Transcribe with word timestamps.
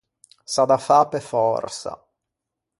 S’à 0.51 0.63
da 0.69 0.79
fâ 0.85 0.99
pe 1.11 1.19
fòrsa. 1.29 1.93